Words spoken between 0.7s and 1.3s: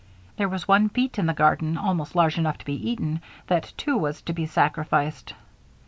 beet in